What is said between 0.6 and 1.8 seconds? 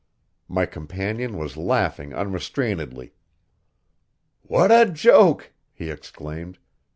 companion was